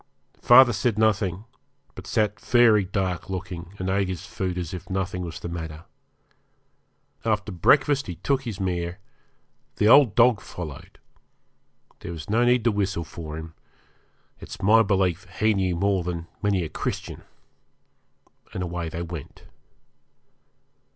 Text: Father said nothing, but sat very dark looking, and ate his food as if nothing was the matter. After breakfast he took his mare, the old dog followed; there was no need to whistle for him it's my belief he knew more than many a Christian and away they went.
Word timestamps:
Father 0.41 0.73
said 0.73 0.97
nothing, 0.97 1.45
but 1.93 2.07
sat 2.07 2.39
very 2.39 2.85
dark 2.85 3.29
looking, 3.29 3.75
and 3.77 3.87
ate 3.87 4.07
his 4.07 4.25
food 4.25 4.57
as 4.57 4.73
if 4.73 4.89
nothing 4.89 5.21
was 5.23 5.39
the 5.39 5.47
matter. 5.47 5.83
After 7.23 7.51
breakfast 7.51 8.07
he 8.07 8.15
took 8.15 8.41
his 8.41 8.59
mare, 8.59 8.97
the 9.75 9.87
old 9.87 10.15
dog 10.15 10.41
followed; 10.41 10.97
there 11.99 12.13
was 12.13 12.31
no 12.31 12.43
need 12.43 12.63
to 12.63 12.71
whistle 12.71 13.03
for 13.03 13.37
him 13.37 13.53
it's 14.39 14.59
my 14.59 14.81
belief 14.81 15.25
he 15.39 15.53
knew 15.53 15.75
more 15.75 16.03
than 16.03 16.25
many 16.41 16.63
a 16.63 16.69
Christian 16.69 17.21
and 18.55 18.63
away 18.63 18.89
they 18.89 19.03
went. 19.03 19.43